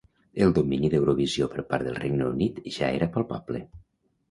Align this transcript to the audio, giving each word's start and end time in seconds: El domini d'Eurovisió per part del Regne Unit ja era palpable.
El 0.45 0.53
domini 0.57 0.89
d'Eurovisió 0.93 1.49
per 1.51 1.67
part 1.75 1.87
del 1.89 1.99
Regne 2.01 2.31
Unit 2.31 2.59
ja 2.81 2.91
era 2.99 3.11
palpable. 3.21 3.65